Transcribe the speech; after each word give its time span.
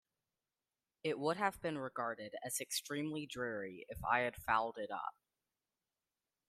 It 1.03 1.19
would 1.19 1.37
have 1.37 1.61
been 1.61 1.77
regarded 1.77 2.33
as 2.43 2.59
extremely 2.59 3.27
dreary 3.27 3.85
if 3.87 4.03
I 4.03 4.21
had 4.21 4.35
fouled 4.35 4.79
it 4.79 4.89
up. 4.89 5.13